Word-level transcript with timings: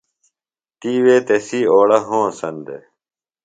تی 0.79 0.93
وے 1.03 1.17
تسی 1.27 1.59
اوڑہ 1.71 1.99
ہونسن 2.07 2.55
دےۡ۔ 2.65 2.83